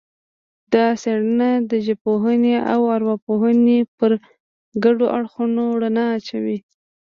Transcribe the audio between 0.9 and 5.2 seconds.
څېړنه د ژبپوهنې او ارواپوهنې پر ګډو